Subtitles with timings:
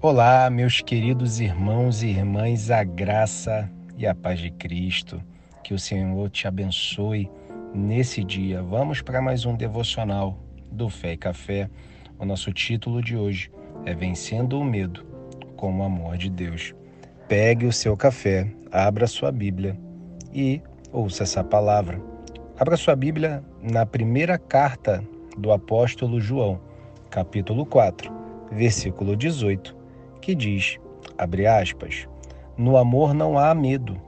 [0.00, 5.20] Olá, meus queridos irmãos e irmãs, a graça e a paz de Cristo.
[5.64, 7.28] Que o Senhor te abençoe
[7.74, 8.62] nesse dia.
[8.62, 10.38] Vamos para mais um devocional
[10.70, 11.68] do Fé e Café.
[12.16, 13.50] O nosso título de hoje
[13.84, 15.04] é Vencendo o Medo
[15.56, 16.72] com o Amor de Deus.
[17.26, 19.76] Pegue o seu café, abra sua Bíblia
[20.32, 20.62] e
[20.92, 22.00] ouça essa palavra.
[22.56, 25.02] Abra sua Bíblia na primeira carta
[25.36, 26.60] do apóstolo João,
[27.10, 28.12] capítulo 4,
[28.52, 29.77] versículo 18
[30.18, 30.78] que diz,
[31.16, 32.06] abre aspas,
[32.56, 34.00] no amor não há medo.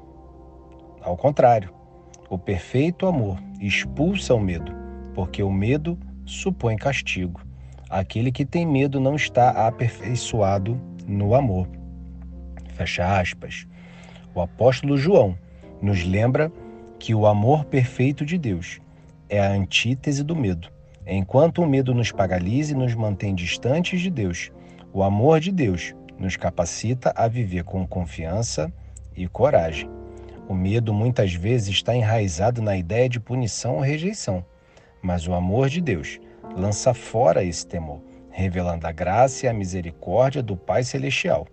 [1.01, 1.73] Ao contrário,
[2.29, 4.73] o perfeito amor expulsa o medo,
[5.15, 7.41] porque o medo supõe castigo.
[7.89, 11.69] Aquele que tem medo não está aperfeiçoado no amor.
[12.75, 13.67] Fecha aspas.
[14.35, 15.37] O apóstolo João
[15.83, 16.53] nos lembra
[16.99, 18.79] que o amor perfeito de Deus
[19.29, 20.69] é a antítese do medo.
[21.07, 24.53] Enquanto o medo nos paralisa e nos mantém distantes de Deus,
[24.93, 28.71] o amor de Deus nos capacita a viver com confiança
[29.17, 29.91] e coragem.
[30.47, 34.45] O medo muitas vezes está enraizado na ideia de punição ou rejeição,
[35.01, 36.21] mas o amor de Deus
[36.55, 41.47] lança fora esse temor, revelando a graça e a misericórdia do Pai Celestial.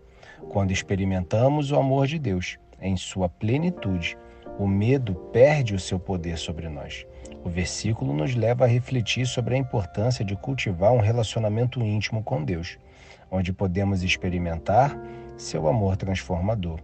[0.50, 4.18] Quando experimentamos o amor de Deus em sua plenitude,
[4.60, 7.06] o medo perde o seu poder sobre nós.
[7.44, 12.44] O versículo nos leva a refletir sobre a importância de cultivar um relacionamento íntimo com
[12.44, 12.78] Deus
[13.30, 14.98] onde podemos experimentar
[15.38, 16.80] seu amor transformador.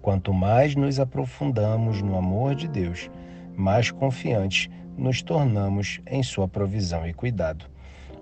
[0.00, 3.10] Quanto mais nos aprofundamos no amor de Deus,
[3.56, 7.66] mais confiantes nos tornamos em sua provisão e cuidado.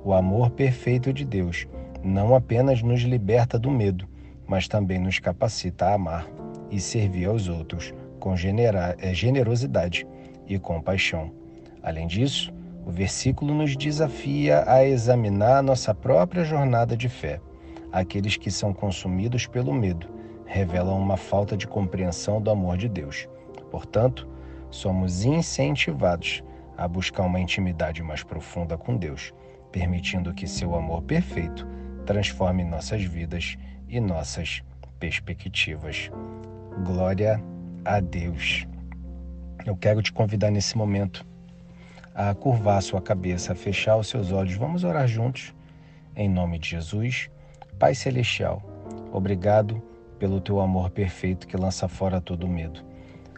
[0.04, 1.66] O amor perfeito de Deus
[2.02, 4.08] não apenas nos liberta do medo,
[4.46, 6.26] mas também nos capacita a amar
[6.70, 10.06] e servir aos outros com eh, generosidade
[10.46, 11.32] e compaixão.
[11.82, 12.52] Além disso,
[12.84, 17.40] o versículo nos desafia a examinar nossa própria jornada de fé.
[17.92, 20.08] Aqueles que são consumidos pelo medo
[20.44, 23.28] revelam uma falta de compreensão do amor de Deus.
[23.70, 24.28] Portanto,
[24.70, 26.42] somos incentivados
[26.76, 29.32] a buscar uma intimidade mais profunda com Deus,
[29.72, 31.66] permitindo que seu amor perfeito
[32.04, 33.56] transforme nossas vidas
[33.88, 34.62] e nossas
[34.98, 36.10] perspectivas.
[36.84, 37.42] Glória
[37.84, 38.66] a Deus.
[39.66, 41.26] Eu quero te convidar nesse momento
[42.14, 44.54] a curvar sua cabeça, a fechar os seus olhos.
[44.54, 45.52] Vamos orar juntos.
[46.14, 47.28] Em nome de Jesus,
[47.76, 48.62] Pai Celestial,
[49.12, 49.82] obrigado
[50.20, 52.80] pelo teu amor perfeito que lança fora todo medo.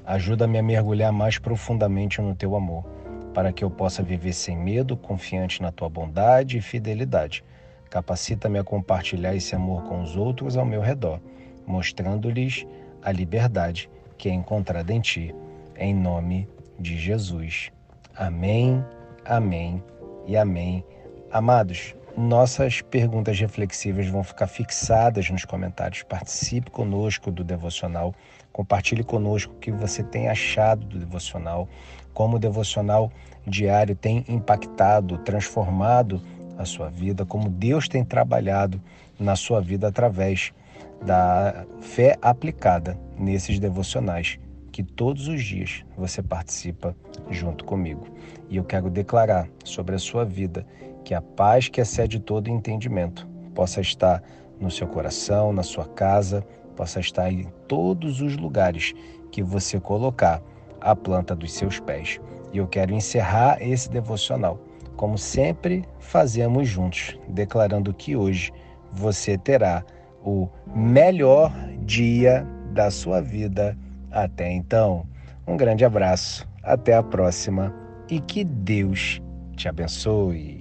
[0.04, 2.84] Ajuda-me a mergulhar mais profundamente no teu amor,
[3.32, 7.42] para que eu possa viver sem medo, confiante na tua bondade e fidelidade.
[7.88, 11.20] Capacita-me a compartilhar esse amor com os outros ao meu redor,
[11.66, 12.66] mostrando-lhes
[13.02, 15.34] a liberdade que é encontrada em ti.
[15.80, 17.70] Em nome de Jesus.
[18.16, 18.84] Amém,
[19.24, 19.80] amém
[20.26, 20.84] e amém.
[21.30, 26.02] Amados, nossas perguntas reflexivas vão ficar fixadas nos comentários.
[26.02, 28.12] Participe conosco do devocional.
[28.52, 31.68] Compartilhe conosco o que você tem achado do devocional,
[32.12, 33.08] como o devocional
[33.46, 36.20] diário tem impactado, transformado
[36.58, 38.82] a sua vida, como Deus tem trabalhado
[39.16, 40.52] na sua vida através
[41.06, 44.40] da fé aplicada nesses devocionais
[44.78, 46.94] que todos os dias você participa
[47.28, 48.06] junto comigo.
[48.48, 50.64] E eu quero declarar sobre a sua vida
[51.04, 54.22] que a paz que excede todo entendimento possa estar
[54.60, 56.46] no seu coração, na sua casa,
[56.76, 58.94] possa estar em todos os lugares
[59.32, 60.40] que você colocar
[60.80, 62.20] a planta dos seus pés.
[62.52, 64.60] E eu quero encerrar esse devocional,
[64.96, 68.52] como sempre fazemos juntos, declarando que hoje
[68.92, 69.84] você terá
[70.22, 71.52] o melhor
[71.84, 73.76] dia da sua vida
[74.24, 75.06] até então,
[75.46, 77.74] um grande abraço, até a próxima
[78.10, 79.20] e que Deus
[79.56, 80.57] te abençoe.